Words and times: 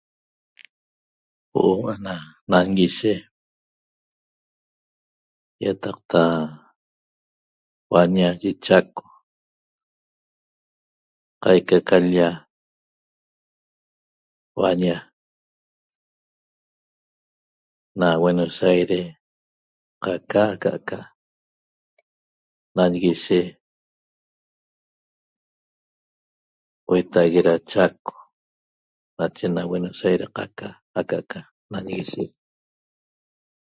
Huo'o 1.51 1.87
ana 1.93 2.13
nanguishe 2.49 3.13
ýataqta 5.63 6.21
huaña 7.89 8.27
yi 8.41 8.51
Chaco 8.65 9.05
qaica 11.43 11.77
ca 11.87 11.97
l-lla 12.03 12.29
huaña 14.57 14.97
na 17.99 18.07
Buenos 18.23 18.57
Aires 18.71 19.05
qaca 20.03 20.41
aca'aca 20.53 20.99
nanguishe 22.75 23.41
hueta'ague 26.87 27.41
da 27.47 27.55
Chaco 27.71 28.15
nache 29.17 29.45
na 29.55 29.61
Buenos 29.69 29.99
Aires 30.07 30.31
qaca 30.37 30.67
aca'aca 30.99 31.39
nanguishe 31.71 32.25